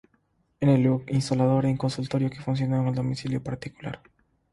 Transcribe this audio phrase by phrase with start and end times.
[0.61, 0.77] N.
[0.81, 4.01] Luque, instalaron un consultorio que funcionó en el domicilio particular.